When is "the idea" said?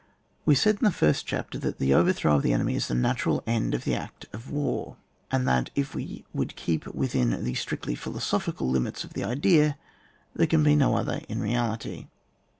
9.13-9.77